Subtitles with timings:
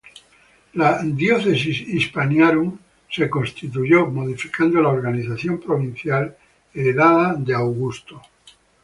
[0.81, 6.35] La "Diocesis Hispaniarum" se constituyó modificando la organización provincial
[6.73, 8.19] heredada de Augusto.